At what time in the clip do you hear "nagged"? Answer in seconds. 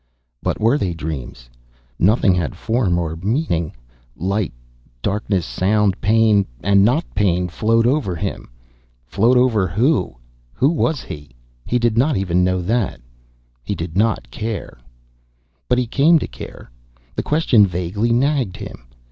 18.11-18.57